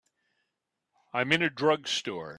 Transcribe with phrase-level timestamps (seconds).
[1.13, 2.29] I'm in a drugstore.